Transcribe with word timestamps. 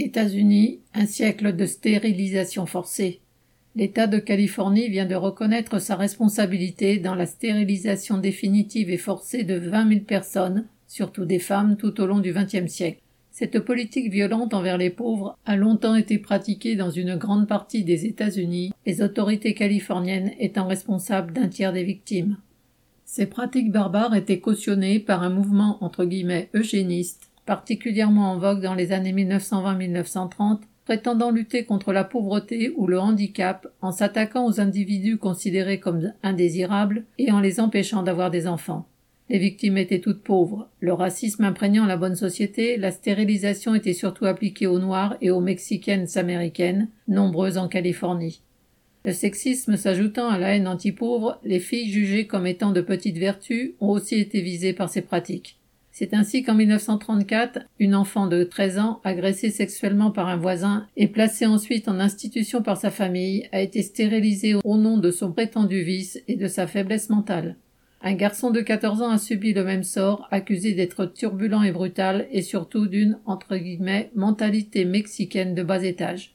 États-Unis, 0.00 0.80
un 0.94 1.06
siècle 1.06 1.54
de 1.54 1.66
stérilisation 1.66 2.66
forcée. 2.66 3.20
L'État 3.76 4.06
de 4.06 4.18
Californie 4.18 4.88
vient 4.88 5.06
de 5.06 5.14
reconnaître 5.14 5.78
sa 5.78 5.94
responsabilité 5.94 6.98
dans 6.98 7.14
la 7.14 7.26
stérilisation 7.26 8.18
définitive 8.18 8.90
et 8.90 8.96
forcée 8.96 9.44
de 9.44 9.54
20 9.54 9.88
000 9.88 10.00
personnes, 10.00 10.66
surtout 10.88 11.24
des 11.24 11.38
femmes, 11.38 11.76
tout 11.76 12.00
au 12.00 12.06
long 12.06 12.18
du 12.18 12.32
XXe 12.32 12.66
siècle. 12.66 13.00
Cette 13.30 13.60
politique 13.60 14.10
violente 14.10 14.54
envers 14.54 14.76
les 14.76 14.90
pauvres 14.90 15.38
a 15.46 15.54
longtemps 15.54 15.94
été 15.94 16.18
pratiquée 16.18 16.74
dans 16.74 16.90
une 16.90 17.16
grande 17.16 17.46
partie 17.46 17.84
des 17.84 18.06
États-Unis, 18.06 18.72
les 18.86 19.02
autorités 19.02 19.54
californiennes 19.54 20.32
étant 20.40 20.66
responsables 20.66 21.32
d'un 21.32 21.48
tiers 21.48 21.72
des 21.72 21.84
victimes. 21.84 22.38
Ces 23.04 23.26
pratiques 23.26 23.70
barbares 23.70 24.14
étaient 24.14 24.40
cautionnées 24.40 24.98
par 24.98 25.22
un 25.22 25.30
mouvement 25.30 25.78
entre 25.80 26.04
guillemets 26.04 26.48
eugéniste 26.54 27.29
particulièrement 27.46 28.32
en 28.32 28.38
vogue 28.38 28.62
dans 28.62 28.74
les 28.74 28.92
années 28.92 29.12
1920-1930, 29.12 30.60
prétendant 30.84 31.30
lutter 31.30 31.64
contre 31.64 31.92
la 31.92 32.04
pauvreté 32.04 32.72
ou 32.76 32.86
le 32.86 32.98
handicap 32.98 33.68
en 33.80 33.92
s'attaquant 33.92 34.46
aux 34.46 34.60
individus 34.60 35.18
considérés 35.18 35.78
comme 35.78 36.12
indésirables 36.22 37.04
et 37.18 37.30
en 37.30 37.40
les 37.40 37.60
empêchant 37.60 38.02
d'avoir 38.02 38.30
des 38.30 38.46
enfants. 38.46 38.86
Les 39.28 39.38
victimes 39.38 39.78
étaient 39.78 40.00
toutes 40.00 40.24
pauvres. 40.24 40.68
Le 40.80 40.92
racisme 40.92 41.44
imprégnant 41.44 41.86
la 41.86 41.96
bonne 41.96 42.16
société, 42.16 42.76
la 42.76 42.90
stérilisation 42.90 43.76
était 43.76 43.92
surtout 43.92 44.26
appliquée 44.26 44.66
aux 44.66 44.80
Noirs 44.80 45.16
et 45.20 45.30
aux 45.30 45.40
Mexicaines 45.40 46.08
américaines, 46.16 46.88
nombreuses 47.06 47.56
en 47.56 47.68
Californie. 47.68 48.42
Le 49.04 49.12
sexisme 49.12 49.76
s'ajoutant 49.76 50.28
à 50.28 50.38
la 50.38 50.56
haine 50.56 50.66
anti-pauvre, 50.66 51.38
les 51.44 51.60
filles 51.60 51.92
jugées 51.92 52.26
comme 52.26 52.48
étant 52.48 52.72
de 52.72 52.80
petites 52.80 53.18
vertus 53.18 53.74
ont 53.78 53.90
aussi 53.90 54.16
été 54.16 54.40
visées 54.40 54.72
par 54.72 54.88
ces 54.88 55.02
pratiques. 55.02 55.59
C'est 56.00 56.14
ainsi 56.14 56.42
qu'en 56.42 56.54
1934, 56.54 57.58
une 57.78 57.94
enfant 57.94 58.26
de 58.26 58.42
13 58.42 58.78
ans, 58.78 59.00
agressée 59.04 59.50
sexuellement 59.50 60.10
par 60.10 60.28
un 60.28 60.38
voisin 60.38 60.86
et 60.96 61.08
placée 61.08 61.44
ensuite 61.44 61.88
en 61.88 62.00
institution 62.00 62.62
par 62.62 62.78
sa 62.78 62.90
famille, 62.90 63.46
a 63.52 63.60
été 63.60 63.82
stérilisée 63.82 64.54
au 64.64 64.78
nom 64.78 64.96
de 64.96 65.10
son 65.10 65.30
prétendu 65.30 65.82
vice 65.82 66.18
et 66.26 66.36
de 66.36 66.46
sa 66.46 66.66
faiblesse 66.66 67.10
mentale. 67.10 67.56
Un 68.00 68.14
garçon 68.14 68.50
de 68.50 68.62
14 68.62 69.02
ans 69.02 69.10
a 69.10 69.18
subi 69.18 69.52
le 69.52 69.62
même 69.62 69.82
sort, 69.82 70.26
accusé 70.30 70.72
d'être 70.72 71.04
turbulent 71.04 71.64
et 71.64 71.70
brutal 71.70 72.26
et 72.30 72.40
surtout 72.40 72.86
d'une, 72.86 73.18
entre 73.26 73.58
guillemets, 73.58 74.10
mentalité 74.14 74.86
mexicaine 74.86 75.54
de 75.54 75.62
bas 75.62 75.84
étage. 75.84 76.34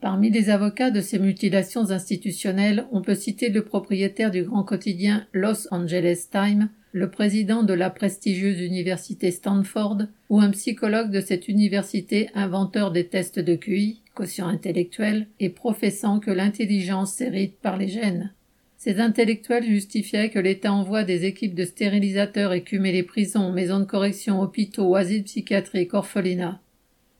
Parmi 0.00 0.30
les 0.30 0.48
avocats 0.48 0.90
de 0.90 1.02
ces 1.02 1.18
mutilations 1.18 1.90
institutionnelles, 1.90 2.86
on 2.92 3.02
peut 3.02 3.14
citer 3.14 3.50
le 3.50 3.62
propriétaire 3.62 4.30
du 4.30 4.44
grand 4.44 4.62
quotidien 4.62 5.26
Los 5.34 5.68
Angeles 5.70 6.28
Times, 6.32 6.70
le 6.96 7.10
président 7.10 7.62
de 7.62 7.74
la 7.74 7.90
prestigieuse 7.90 8.58
université 8.58 9.30
Stanford 9.30 9.98
ou 10.30 10.40
un 10.40 10.48
psychologue 10.48 11.10
de 11.10 11.20
cette 11.20 11.46
université 11.46 12.30
inventeur 12.34 12.90
des 12.90 13.06
tests 13.06 13.38
de 13.38 13.54
QI, 13.54 14.00
quotient 14.14 14.48
intellectuel, 14.48 15.26
et 15.38 15.50
professant 15.50 16.20
que 16.20 16.30
l'intelligence 16.30 17.12
s'hérite 17.12 17.58
par 17.60 17.76
les 17.76 17.88
gènes. 17.88 18.32
Ces 18.78 18.98
intellectuels 18.98 19.66
justifiaient 19.66 20.30
que 20.30 20.38
l'État 20.38 20.72
envoie 20.72 21.04
des 21.04 21.26
équipes 21.26 21.54
de 21.54 21.66
stérilisateurs 21.66 22.54
écumer 22.54 22.92
les 22.92 23.02
prisons, 23.02 23.52
maisons 23.52 23.80
de 23.80 23.84
correction, 23.84 24.40
hôpitaux, 24.40 24.96
asiles 24.96 25.24
psychiatriques, 25.24 25.92
orphelinats. 25.92 26.60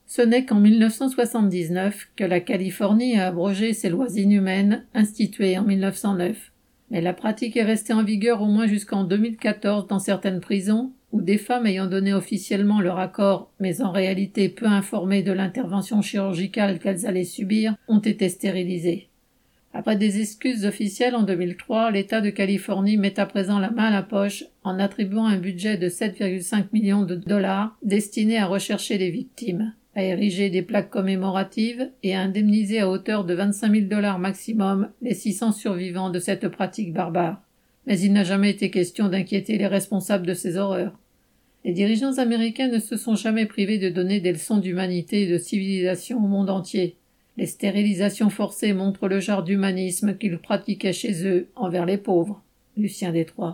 Ce 0.07 0.23
n'est 0.23 0.47
qu'en 0.47 0.59
1979 0.59 2.09
que 2.17 2.25
la 2.25 2.41
Californie 2.41 3.19
a 3.19 3.27
abrogé 3.27 3.75
ces 3.75 3.91
lois 3.91 4.09
inhumaines 4.17 4.87
instituées 4.95 5.59
en 5.59 5.65
1909 5.65 6.51
mais 6.91 7.01
la 7.01 7.13
pratique 7.13 7.57
est 7.57 7.65
restée 7.65 7.93
en 7.93 8.05
vigueur 8.05 8.43
au 8.43 8.47
moins 8.47 8.67
jusqu'en 8.67 9.05
2014 9.05 9.87
dans 9.89 9.99
certaines 9.99 10.41
prisons, 10.41 10.93
où 11.13 11.21
des 11.21 11.39
femmes 11.39 11.67
ayant 11.67 11.87
donné 11.87 12.13
officiellement 12.13 12.81
leur 12.81 12.99
accord, 12.99 13.51
mais 13.61 13.81
en 13.81 13.91
réalité 13.91 14.49
peu 14.49 14.67
informées 14.67 15.23
de 15.23 15.33
l'intervention 15.33 16.03
chirurgicale 16.03 16.79
qu'elles 16.79 17.07
allaient 17.07 17.25
subir, 17.25 17.77
ont 17.89 18.01
été 18.01 18.29
stérilisées. 18.29 19.09
Après 19.73 19.97
des 19.97 20.21
excuses 20.21 20.65
officielles 20.65 21.15
en 21.15 21.23
2003, 21.23 21.91
l'État 21.91 22.23
de 22.23 22.31
Californie 22.31 22.97
met 22.97 23.21
à 23.21 23.27
présent 23.27 23.59
la 23.59 23.71
main 23.71 23.85
à 23.85 23.91
la 23.91 24.03
poche 24.03 24.45
en 24.65 24.79
attribuant 24.79 25.27
un 25.27 25.37
budget 25.37 25.77
de 25.77 25.89
7,5 25.89 26.69
millions 26.73 27.03
de 27.03 27.15
dollars 27.15 27.77
destiné 27.83 28.39
à 28.39 28.47
rechercher 28.47 28.97
les 28.97 29.11
victimes 29.11 29.75
à 29.97 30.05
ériger 30.05 30.51
des 30.51 30.63
plaques 30.63 30.91
commémoratives 30.91 31.91
et 32.03 32.15
à 32.15 32.21
indemniser 32.21 32.81
à 32.81 32.89
hauteur 32.89 33.25
de 33.25 33.35
25 33.35 33.73
000 33.73 33.87
dollars 33.87 34.19
maximum 34.19 34.91
les 35.01 35.15
600 35.15 35.53
survivants 35.53 36.11
de 36.11 36.19
cette 36.19 36.49
pratique 36.49 36.93
barbare. 36.93 37.43
Mais 37.87 37.99
il 37.99 38.13
n'a 38.13 38.23
jamais 38.23 38.51
été 38.51 38.71
question 38.71 39.09
d'inquiéter 39.09 39.57
les 39.57 39.67
responsables 39.67 40.27
de 40.27 40.35
ces 40.35 40.59
horreurs. 40.59 40.93
Les 41.65 41.73
dirigeants 41.73 42.19
américains 42.19 42.69
ne 42.69 42.79
se 42.79 42.97
sont 42.97 43.17
jamais 43.17 43.47
privés 43.47 43.79
de 43.79 43.89
donner 43.89 44.21
des 44.21 44.33
leçons 44.33 44.59
d'humanité 44.59 45.23
et 45.23 45.33
de 45.33 45.39
civilisation 45.39 46.19
au 46.19 46.29
monde 46.29 46.51
entier. 46.51 46.97
Les 47.39 47.47
stérilisations 47.47 48.31
forcées 48.31 48.75
montrent 48.75 49.09
le 49.09 49.21
genre 49.21 49.43
d'humanisme 49.43 50.17
qu'ils 50.17 50.39
pratiquaient 50.39 50.93
chez 50.93 51.27
eux 51.27 51.49
envers 51.57 51.87
les 51.87 51.99
pauvres. 51.99 52.43
Lucien 52.77 53.13
Détroit. 53.13 53.45